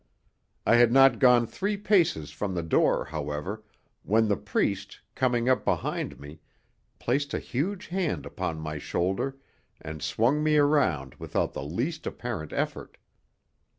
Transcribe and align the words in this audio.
I 0.65 0.77
had 0.77 0.91
not 0.91 1.19
gone 1.19 1.45
three 1.45 1.77
paces 1.77 2.31
from 2.31 2.55
the 2.55 2.63
door, 2.63 3.05
however, 3.05 3.63
when 4.01 4.29
the 4.29 4.35
priest, 4.35 4.99
coming 5.13 5.47
up 5.47 5.63
behind 5.63 6.19
me, 6.19 6.39
placed 6.97 7.35
a 7.35 7.39
huge 7.39 7.85
hand 7.89 8.25
upon 8.25 8.59
my 8.59 8.79
shoulder 8.79 9.37
and 9.79 10.01
swung 10.01 10.41
me 10.43 10.57
around 10.57 11.13
without 11.19 11.53
the 11.53 11.61
least 11.63 12.07
apparent 12.07 12.51
effort. 12.51 12.97